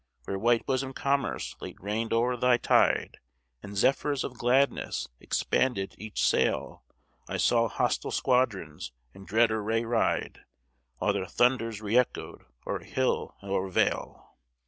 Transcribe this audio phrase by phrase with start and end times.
[0.25, 3.19] Where white bosom'd commerce late reign'd o'er thy tide,
[3.61, 6.83] And zephyrs of gladness expanded each sail,
[7.29, 10.39] I saw hostile squadrons in dread array ride,
[10.97, 14.33] While their thunders reëchoed o'er hill and o'er vale.